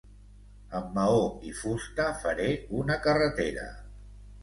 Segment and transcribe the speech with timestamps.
[0.79, 1.19] Amb maó
[1.51, 2.51] i fusta faré
[2.83, 3.73] una carretera.